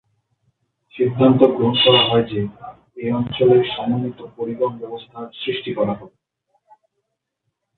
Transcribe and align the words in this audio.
সিদ্ধান্ত 0.95 1.41
গ্রহণ 1.47 1.75
করা 1.85 2.01
হয় 2.09 2.25
যে, 2.31 2.39
এ 2.97 3.07
অঞ্চলে 3.13 3.57
সমন্বিত 3.75 4.19
পরিবহণ 4.37 4.73
ব্যবস্থা 4.77 5.19
সৃষ্টি 5.33 5.71
করা 5.73 5.93
হবে। 5.93 6.15